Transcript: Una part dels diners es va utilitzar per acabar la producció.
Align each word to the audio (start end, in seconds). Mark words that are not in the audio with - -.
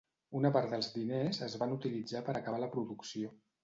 Una 0.39 0.49
part 0.55 0.71
dels 0.75 0.89
diners 0.95 1.41
es 1.51 1.59
va 1.63 1.71
utilitzar 1.79 2.27
per 2.31 2.39
acabar 2.43 2.67
la 2.67 2.75
producció. 2.77 3.37